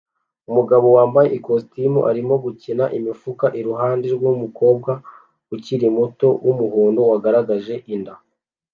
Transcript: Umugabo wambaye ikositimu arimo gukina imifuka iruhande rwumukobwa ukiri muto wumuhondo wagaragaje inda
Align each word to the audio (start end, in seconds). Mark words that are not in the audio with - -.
Umugabo 0.49 0.85
wambaye 0.95 1.27
ikositimu 1.37 1.99
arimo 2.09 2.33
gukina 2.43 2.85
imifuka 2.97 3.45
iruhande 3.59 4.07
rwumukobwa 4.15 4.91
ukiri 5.53 5.87
muto 5.97 6.27
wumuhondo 6.45 6.99
wagaragaje 7.09 7.75
inda 7.95 8.13